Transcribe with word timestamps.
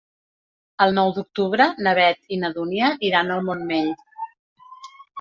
El 0.85 0.97
nou 0.99 1.11
d'octubre 1.17 1.69
na 1.87 1.95
Beth 2.01 2.35
i 2.37 2.41
na 2.47 2.53
Dúnia 2.57 2.93
iran 3.13 3.33
al 3.39 3.49
Montmell. 3.51 3.97